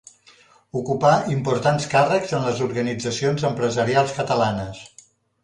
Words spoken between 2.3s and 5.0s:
en les organitzacions empresarials catalanes.